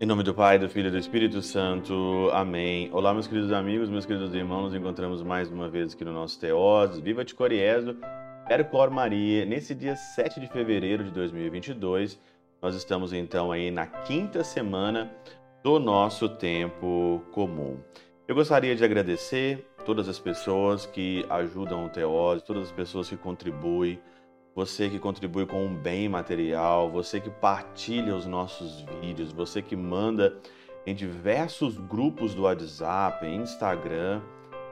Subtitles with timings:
[0.00, 2.30] Em nome do Pai, do Filho e do Espírito Santo.
[2.32, 2.88] Amém.
[2.92, 4.66] Olá, meus queridos amigos, meus queridos irmãos.
[4.66, 7.00] Nos encontramos mais uma vez aqui no nosso Teós.
[7.00, 7.96] Viva de Coriezo,
[8.46, 9.44] Percor Maria.
[9.44, 12.16] Nesse dia 7 de fevereiro de 2022,
[12.62, 15.10] nós estamos então aí na quinta semana
[15.64, 17.76] do nosso tempo comum.
[18.28, 23.16] Eu gostaria de agradecer todas as pessoas que ajudam o Teós, todas as pessoas que
[23.16, 24.00] contribuem
[24.58, 29.76] você que contribui com um bem material, você que partilha os nossos vídeos, você que
[29.76, 30.36] manda
[30.84, 34.20] em diversos grupos do WhatsApp, Instagram.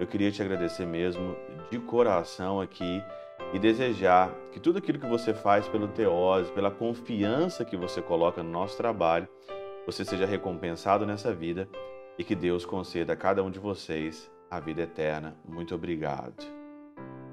[0.00, 1.36] Eu queria te agradecer mesmo
[1.70, 3.00] de coração aqui
[3.52, 8.42] e desejar que tudo aquilo que você faz pelo Teose, pela confiança que você coloca
[8.42, 9.28] no nosso trabalho,
[9.86, 11.68] você seja recompensado nessa vida
[12.18, 15.36] e que Deus conceda a cada um de vocês a vida eterna.
[15.46, 16.44] Muito obrigado.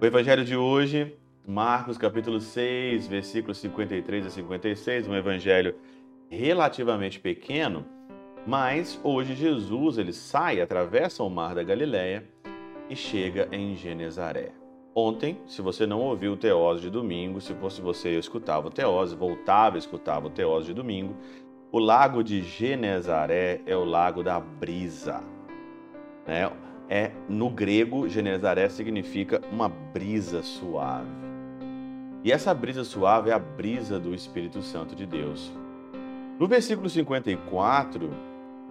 [0.00, 1.16] O evangelho de hoje
[1.50, 5.74] Marcos capítulo 6, versículos 53 a 56, um evangelho
[6.28, 7.86] relativamente pequeno,
[8.46, 12.28] mas hoje Jesus ele sai, atravessa o mar da Galileia
[12.90, 14.52] e chega em Genezaré.
[14.94, 18.70] Ontem, se você não ouviu o Teose de domingo, se fosse você eu escutava o
[18.70, 21.16] Teose, voltava e escutava o Teose de domingo,
[21.72, 25.24] o lago de Genezaré é o lago da brisa.
[26.26, 26.52] Né?
[26.88, 31.10] É, no grego, Genezaré significa uma brisa suave.
[32.24, 35.52] E essa brisa suave é a brisa do Espírito Santo de Deus.
[36.38, 38.10] No versículo 54,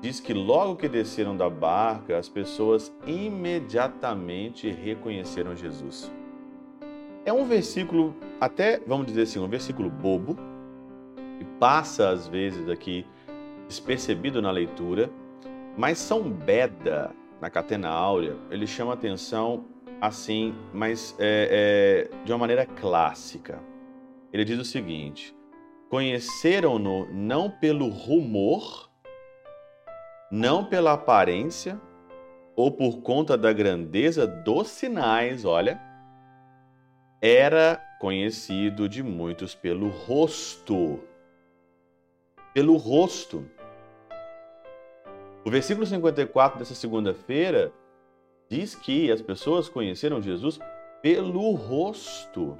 [0.00, 6.10] diz que logo que desceram da barca, as pessoas imediatamente reconheceram Jesus.
[7.24, 10.36] É um versículo, até vamos dizer assim, um versículo bobo,
[11.38, 13.04] que passa às vezes aqui
[13.66, 15.10] despercebido na leitura,
[15.76, 19.64] mas São Beda, na Catena Áurea, ele chama atenção
[20.00, 23.60] assim, mas é, é, de uma maneira clássica.
[24.32, 25.34] Ele diz o seguinte:
[25.88, 28.90] conheceram-no não pelo rumor,
[30.30, 31.80] não pela aparência,
[32.54, 35.80] ou por conta da grandeza dos sinais, olha,
[37.20, 41.00] era conhecido de muitos pelo rosto.
[42.54, 43.48] Pelo rosto.
[45.46, 47.72] O versículo 54 dessa segunda-feira
[48.50, 50.58] diz que as pessoas conheceram Jesus
[51.00, 52.56] pelo rosto.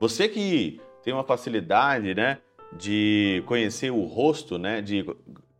[0.00, 2.38] Você que tem uma facilidade, né,
[2.72, 5.04] de conhecer o rosto, né, de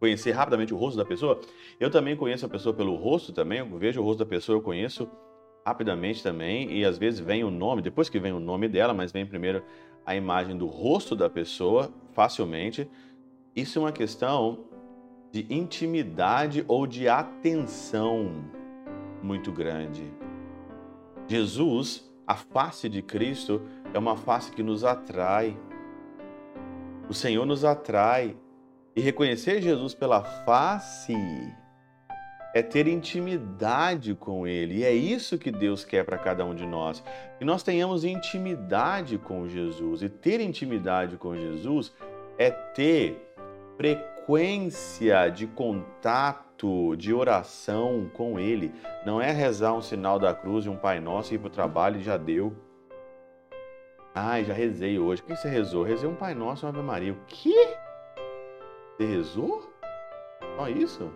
[0.00, 1.38] conhecer rapidamente o rosto da pessoa,
[1.78, 4.62] eu também conheço a pessoa pelo rosto também, eu vejo o rosto da pessoa, eu
[4.62, 5.06] conheço
[5.66, 9.12] rapidamente também, e às vezes vem o nome, depois que vem o nome dela, mas
[9.12, 9.62] vem primeiro
[10.06, 12.88] a imagem do rosto da pessoa facilmente.
[13.54, 14.72] Isso é uma questão
[15.34, 18.44] de intimidade ou de atenção
[19.20, 20.04] muito grande.
[21.26, 23.60] Jesus, a face de Cristo,
[23.92, 25.58] é uma face que nos atrai.
[27.08, 28.36] O Senhor nos atrai.
[28.94, 31.16] E reconhecer Jesus pela face
[32.54, 34.76] é ter intimidade com Ele.
[34.76, 37.02] E é isso que Deus quer para cada um de nós.
[37.40, 40.00] Que nós tenhamos intimidade com Jesus.
[40.00, 41.92] E ter intimidade com Jesus
[42.38, 43.34] é ter
[43.76, 48.72] frequência frequência de contato, de oração com Ele.
[49.04, 51.98] Não é rezar um sinal da cruz e um Pai Nosso ir para o trabalho
[51.98, 52.54] e já deu.
[54.14, 55.20] Ai, já rezei hoje.
[55.20, 55.82] O que você rezou?
[55.82, 57.12] Rezei um Pai Nosso e uma Ave Maria.
[57.12, 57.76] O quê?
[58.96, 59.70] Você rezou?
[60.56, 61.10] Só isso?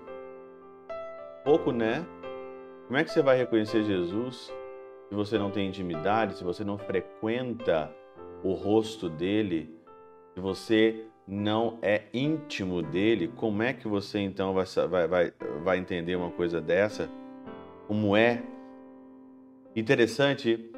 [1.44, 2.04] Pouco, né?
[2.86, 4.52] Como é que você vai reconhecer Jesus
[5.08, 7.91] se você não tem intimidade, se você não frequenta
[8.44, 9.74] o rosto dele,
[10.34, 16.16] se você não é íntimo dele, como é que você então vai, vai, vai, entender
[16.16, 17.11] uma coisa dessa?
[17.87, 18.43] Como é?
[19.77, 20.71] Interessante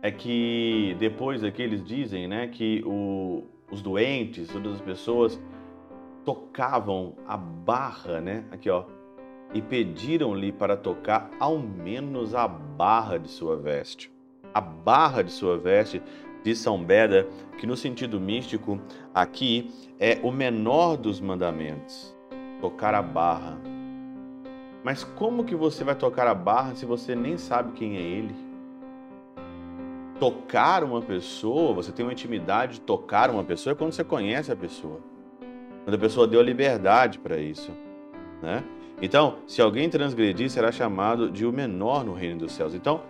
[0.00, 5.40] é que depois aqui eles dizem né, que o, os doentes, todas as pessoas,
[6.24, 8.44] tocavam a barra, né?
[8.52, 8.84] Aqui ó,
[9.52, 14.12] e pediram-lhe para tocar ao menos a barra de sua veste.
[14.54, 16.00] A barra de sua veste
[16.42, 17.26] de São Beda,
[17.58, 18.80] que no sentido místico
[19.14, 22.14] aqui é o menor dos mandamentos,
[22.60, 23.58] tocar a barra.
[24.84, 28.34] Mas como que você vai tocar a barra se você nem sabe quem é ele?
[30.20, 34.52] Tocar uma pessoa, você tem uma intimidade de tocar uma pessoa é quando você conhece
[34.52, 35.00] a pessoa.
[35.84, 37.72] Quando a pessoa deu liberdade para isso,
[38.42, 38.64] né?
[39.00, 42.74] Então, se alguém transgredir, será chamado de o menor no reino dos céus.
[42.74, 43.02] Então,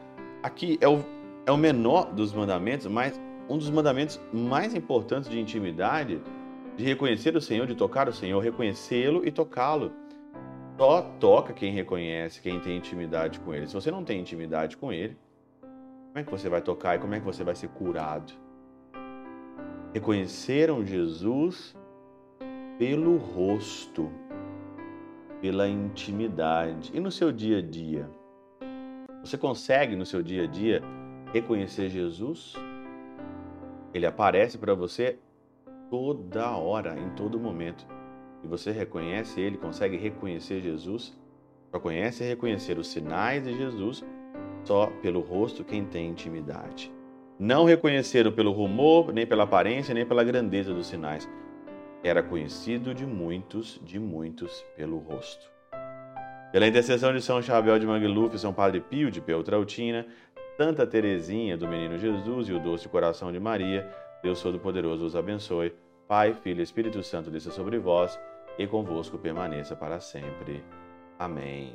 [0.43, 1.05] aqui é o,
[1.47, 6.21] é o menor dos mandamentos, mas um dos mandamentos mais importantes de intimidade,
[6.77, 9.93] de reconhecer o Senhor, de tocar o Senhor, reconhecê-lo e tocá-lo.
[10.77, 13.69] Só toca quem reconhece, quem tem intimidade com ele.
[13.69, 15.17] Se você não tem intimidade com ele,
[15.61, 18.33] como é que você vai tocar e como é que você vai ser curado?
[19.95, 21.77] Reconheceram Jesus
[22.77, 24.11] pelo rosto,
[25.41, 26.91] pela intimidade.
[26.93, 28.11] E no seu dia a dia?
[29.23, 30.83] Você consegue no seu dia a dia
[31.33, 32.55] reconhecer Jesus?
[33.93, 35.19] Ele aparece para você
[35.91, 37.87] toda hora, em todo momento.
[38.43, 41.17] E você reconhece ele, consegue reconhecer Jesus?
[41.71, 44.05] Só conhece e reconhecer os sinais de Jesus
[44.65, 46.93] só pelo rosto quem tem intimidade.
[47.39, 51.29] Não reconheceram pelo rumor, nem pela aparência, nem pela grandeza dos sinais.
[52.03, 55.51] Era conhecido de muitos, de muitos pelo rosto.
[56.51, 60.07] Pela intercessão de São Chabel de Mangluf, São Padre Pio de Peltrautina,
[60.57, 63.87] Santa Teresinha do Menino Jesus e o Doce Coração de Maria,
[64.23, 65.75] Deus Todo-Poderoso os abençoe.
[66.09, 68.19] Pai, Filho e Espírito Santo desça sobre vós
[68.59, 70.65] e convosco permaneça para sempre.
[71.19, 71.75] Amém.